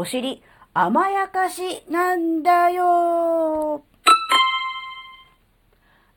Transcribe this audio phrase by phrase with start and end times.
[0.00, 0.44] お尻
[0.74, 3.82] 甘やかしなんだよ。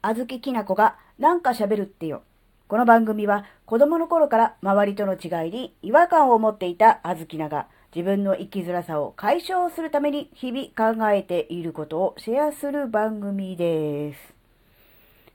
[0.03, 2.21] あずききなこがなんか喋るってよ。
[2.67, 14.19] この番組は子供の頃から周りとの違いに違和感を持っていたあずきなが自分の生きづらさを解消するために日々考えていることをシェアする番組です。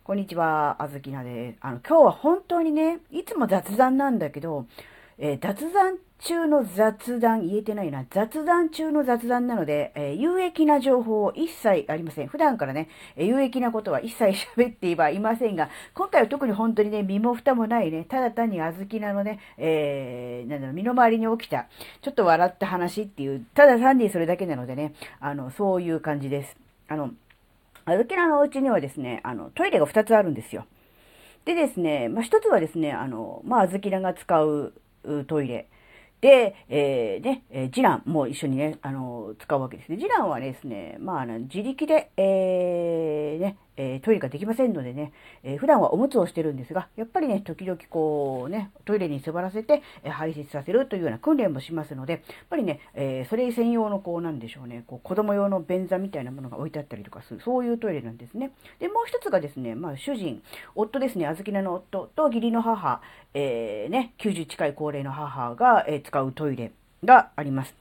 [0.04, 1.58] こんにちは、あずきなです。
[1.62, 4.66] あの、今日は本当にね、いつも雑談なんだけど、
[5.18, 12.28] えー、雑談中の雑談、言えてないな、雑談中の雑談なので、えー、有益な情報を一切ありません。
[12.28, 21.66] 普段からね、えー、有益なことは一切喋ってはいませんが、今回は特に本当にね、身も蓋もないね、ただ単に小豆菜のね、えー、なんだろう、身の回りに起きた、
[22.02, 26.56] ちょっと笑った話っていう、ただ単にそれだけなのでね、あの、そういう感じです。
[26.88, 27.10] あの、
[27.86, 30.66] 小豆菜のお家にはですね、あの、トイレが2つあるんですよ。
[31.44, 34.72] でですね、まあ、1つはですね、あの、まあ、小豆菜が使う、
[35.27, 35.69] トイレ。
[36.20, 39.98] で、えー、ね、え次男も一緒にね、あの、使うわけですね。
[39.98, 58.50] 次男はですね、まあ、自力で、えー、ね、えー、トイレができませんのでね、えー、普段はおむつをしてるんですが、やっぱりね、時々こうね、トイレに座らせて、えー、排泄させるというような訓練もしますので、やっぱりね、えー、それ専用のこうなんでしょうね、こう子供用の便座みたいなものが置いてあったりとかする、そういうトイレなんですね。
[58.78, 60.42] で、もう一つがですね、まあ主人、
[60.74, 63.00] 夫ですね、あずきなの夫と義理の母、
[63.34, 66.72] えー、ね、90近い高齢の母が、えー、使うトイレ
[67.05, 67.74] があります。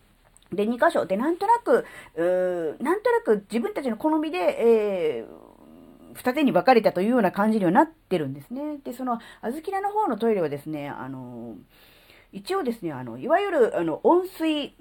[0.52, 5.45] で、2箇所で、なんとなく、うなんとなく自分たちの好みで、えー、
[6.16, 8.78] 二手に分かれたというような感じにはなってるんですね。
[8.84, 11.56] で、その、あずきらの方のトイレはですね、あの、
[12.32, 14.74] 一応ですね、あの、いわゆる、あの、温水、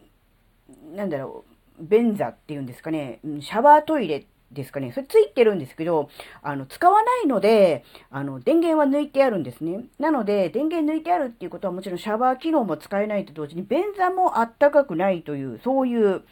[0.95, 1.45] なんだろ
[1.79, 6.09] う、便座っていうんですかね、シャワートイレですかね、それついてるんですけど、
[6.43, 9.85] あの、使わないので、あの、電源は抜いてあるんですね。
[9.99, 16.23] なので、電源抜いてあるっていうことはもちろんシャワー機能も使えないと同時に、便座もあったかくないという、そういう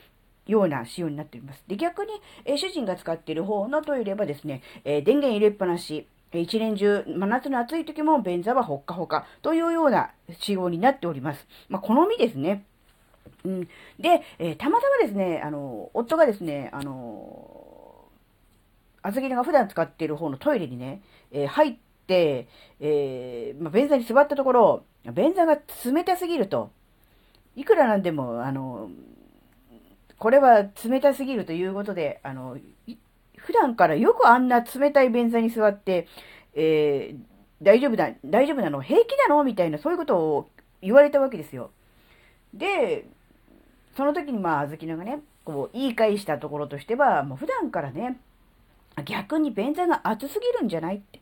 [0.47, 1.63] ような仕様になっております。
[1.67, 2.13] で、逆に、
[2.45, 10.11] えー、主人が使っている方のトイレはですね、えー、電源入れっぱなし、一年中、真夏の暑い時も便座はほっかほかというような
[10.41, 11.47] 仕様になっております。
[11.69, 12.65] まあ、好みですね。
[13.45, 13.61] うん。
[13.99, 18.09] で、えー、たまたまですね、あの、夫がですね、あの、
[19.03, 21.03] あずきが普段使っている方のトイレにね、
[21.33, 21.77] えー、入っ
[22.07, 22.49] て、
[22.81, 26.71] えー、まあ、便座に座ったところ、便座が冷たすぎると、
[27.57, 28.89] いくらなんでも、あの、
[30.23, 32.57] これは冷たすぎるということで、あの、
[33.37, 36.07] 普段からよくあんな冷たい便座に座って、
[36.55, 37.19] えー、
[37.61, 38.81] 大丈夫だ、大丈夫なの？
[38.83, 39.43] 平気なの？
[39.43, 40.49] みたいな、そういうことを
[40.81, 41.73] 言われたわけですよ。
[42.55, 43.05] で、
[43.97, 48.21] その時にまあ、あずきのがね、こう、言い返したところとしては、もう普段からね、
[49.05, 51.19] 逆に便座が熱すぎるんじゃないって。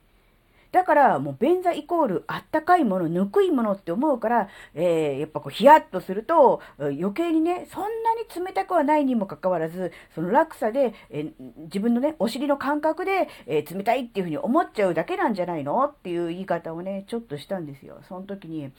[0.72, 11.32] だから、もう便座イコールあったかいもの、ぬくいものって思うから、えー、やっぱこう、ヒヤッとすると、余計にね、そんなに冷たくはないにもかかわらず、その落差で、えー、
[11.64, 15.84] 自分のね、お尻の感覚で、えー、冷たいっていうふうに思っちゃうだけなんじゃないの？
[15.84, 18.00] っていう言い方をね、ちょっとしたんですよ。
[18.08, 18.70] その時に、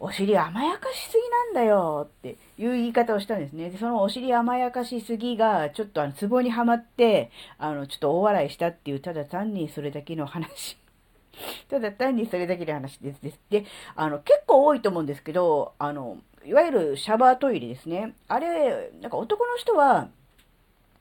[0.00, 3.70] お尻甘やかしすぎなんだよっていう言い方をしたんですね。
[3.70, 10.78] でそのお尻甘やかしすぎが、ちょっとあの、ツボにはまって、あの、ちょっと大笑いしたっていう、ただ単にそれだけの話。
[11.68, 13.40] ただ単にそれだけの話です。
[13.50, 13.64] で、
[13.96, 18.14] あの、結構多いと思うんですけど、あの、いわゆるシャワートイレですね。
[18.28, 20.08] あれ、なんか男の人は、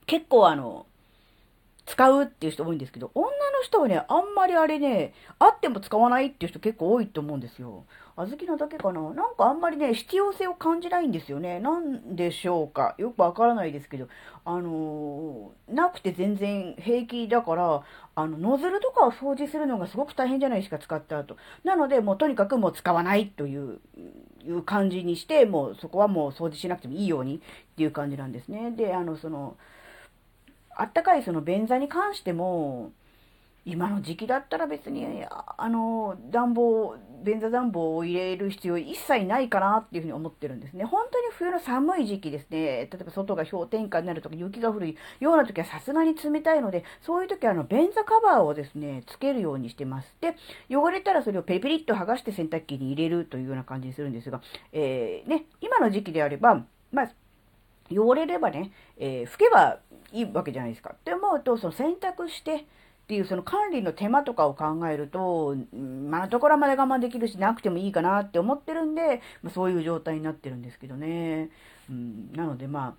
[0.07, 0.85] 結構あの、
[1.85, 3.11] 使うっていう人多いんですけど、
[3.57, 7.83] の人はね、あんまりあれね、あっても使わないっていう人結構多いと思うんですよ。
[8.15, 11.59] 小豆のだけかななんかあんまりね、必要性を感じないんですよね。
[11.59, 14.07] なんでしょうかよくわからないですけど、
[14.43, 17.83] あのー、なくて全然平気だから、
[18.15, 21.37] あの、ノズルとかを掃除するのがすごく大変じゃないですか、使った後。
[21.63, 23.79] なので、もうとにかくもう使わないという、
[24.43, 27.39] いう感じにして、もうそこはもう掃除しなくてもいいようにっ
[27.75, 28.71] ていう感じなんですね。
[28.71, 29.57] で、あの、その、
[30.75, 32.91] あったかいその便座に関しても、
[33.67, 40.85] 今の時期だったら別に、あの、暖房、便座暖房を入れる必要一切ないかなっていうふうに思ってるんですね。
[40.85, 42.59] 本当に冬の寒い時期ですね。
[42.59, 50.15] 例えば外が氷点下になるとか雪が降るような時はさすがに冷たいので、そういう時はあの、便座カバーをですね、つけるようにしてます。
[50.21, 50.37] で、
[50.73, 54.41] 汚れたらそれをペリペリっと剥がして洗濯機に入れるというような感じにするんですが、
[54.71, 56.63] えー、ね、今の時期であれば、
[56.93, 57.11] まあ、
[57.91, 59.79] 汚れればね、えー、拭けば
[60.13, 60.91] いいわけじゃないですか。
[60.93, 62.65] って思うと、その洗濯して
[63.07, 71.49] っていうその管理の手間とかを考えると、まあ、ところまで我慢できるし、なくてもいいかなって思ってるんで、まあ、そういう状態になってるんですけどね。
[71.89, 72.95] うん、なのでまあ、っ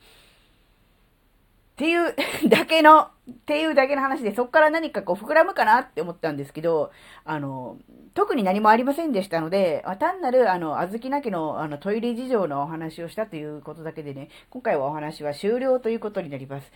[1.76, 2.14] ていう
[2.48, 6.90] だけの、っていうだけの話で、そこから何かこう膨らむかなって思ったんですけど、
[7.26, 7.76] あの、
[8.14, 16.72] 特に何もありませんでしたので、単なる、あの、あずきなきの、あの、トイレ事情のお話をしたということだけでね、今回はお話は終了ということになります。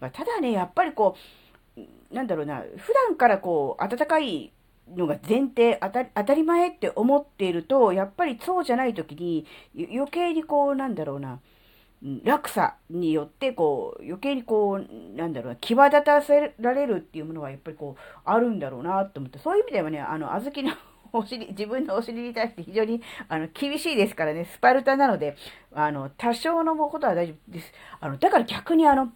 [0.00, 1.43] まあ、ただね、やっぱりこう、
[2.10, 4.52] なんだろうな、普段からこう、暖かい
[4.94, 9.46] のが前提当た、り前って思っていると、やっぱりそうじゃない時に、
[9.92, 11.40] 余計にこう、なんだろうな、
[12.22, 20.72] 落差によって、こう、余計にこう、なんだろうな、際立たせられるっていうものはやっぱりこう、あるんだろうなと思って、そういう意味ではね、あの、あずきの
[21.14, 25.36] お尻、自分のお尻に対して非常に、あの、厳しいですからね、スパルタなので、
[25.72, 27.72] あの、多少のことは大丈夫です。
[28.00, 29.12] あの、だから逆にあの、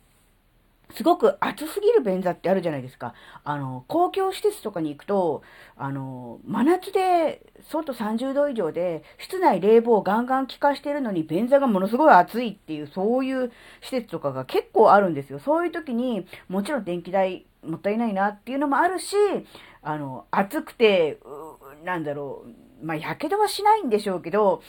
[0.95, 3.15] すごく暑すぎる便座ってあるじゃないですか。
[3.45, 5.43] あの、公共施設とかに行くと、
[5.77, 13.53] あの、真夏で、外30度以上で、室内冷房をガンガン効かしてるのに、便座がものすごい暑いっていう、そういう
[13.83, 15.39] 施設とかが結構あるんですよ。
[15.39, 19.17] そういう時に、もちろん電気代もったいないなっていうのもあるし、
[19.83, 21.19] あの、暑くて、
[21.85, 24.63] なんだろう、まあ、やけどはしないんでしょうけど、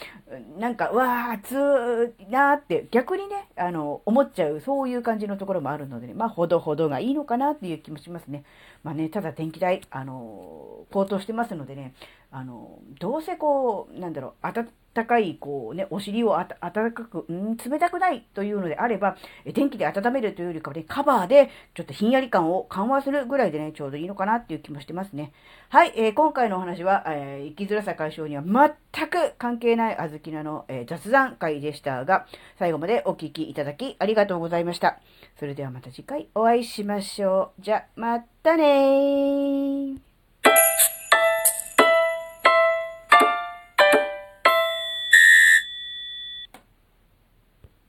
[0.57, 8.43] なんか、うわあ、暑いなーって、逆にね、あの、思っちゃう、そういう感じのところもあるのでね、まあ、ほどほどがいいのかなっていう気もしますね。
[8.83, 11.93] まあね、ただ電気代、あの、高騰してますのでね、
[12.31, 14.69] あの、どうせこう、なんだろう、暖
[15.05, 25.31] かい、こうね、お尻をあた暖かく、うん、冷たくないというのであれば、電気で温めるというよりかはね、カバーでちょっとひんやり感を緩和するぐらいでね、ちょうどいいのかなっていう気もしてますね。
[25.69, 32.25] はい、えー、今回のお話は、えー、生きづらさ解消には全く関係ないあずきなの、えー、雑談会でしたが、
[32.57, 34.99] 最後までお聴きいただきありがとうございました。
[35.39, 37.61] それではまた次回お会いしましょう。
[37.61, 40.08] じゃ、またねー。